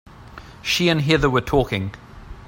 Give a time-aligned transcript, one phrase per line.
[0.63, 1.93] She and Heather were talking.